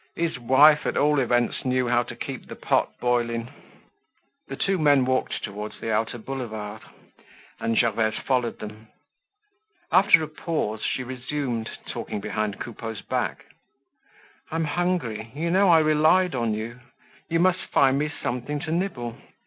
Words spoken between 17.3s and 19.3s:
must find me something to nibble."